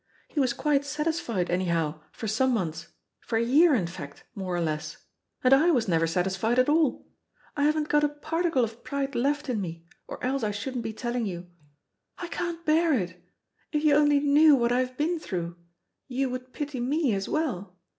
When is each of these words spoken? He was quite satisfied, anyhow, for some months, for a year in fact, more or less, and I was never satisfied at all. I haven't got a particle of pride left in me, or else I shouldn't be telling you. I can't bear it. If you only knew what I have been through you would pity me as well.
He 0.29 0.39
was 0.39 0.51
quite 0.53 0.83
satisfied, 0.83 1.51
anyhow, 1.51 2.01
for 2.11 2.27
some 2.27 2.55
months, 2.55 2.87
for 3.19 3.37
a 3.37 3.43
year 3.43 3.75
in 3.75 3.85
fact, 3.85 4.23
more 4.33 4.55
or 4.55 4.59
less, 4.59 4.97
and 5.43 5.53
I 5.53 5.69
was 5.69 5.87
never 5.87 6.07
satisfied 6.07 6.57
at 6.57 6.67
all. 6.67 7.05
I 7.55 7.65
haven't 7.65 7.87
got 7.87 8.03
a 8.03 8.09
particle 8.09 8.63
of 8.63 8.83
pride 8.83 9.13
left 9.13 9.47
in 9.47 9.61
me, 9.61 9.85
or 10.07 10.17
else 10.23 10.41
I 10.41 10.49
shouldn't 10.49 10.83
be 10.85 10.91
telling 10.91 11.27
you. 11.27 11.51
I 12.17 12.29
can't 12.29 12.65
bear 12.65 12.93
it. 12.95 13.23
If 13.71 13.83
you 13.83 13.93
only 13.93 14.19
knew 14.19 14.55
what 14.55 14.71
I 14.71 14.79
have 14.79 14.97
been 14.97 15.19
through 15.19 15.55
you 16.07 16.31
would 16.31 16.51
pity 16.51 16.79
me 16.79 17.13
as 17.13 17.29
well. 17.29 17.77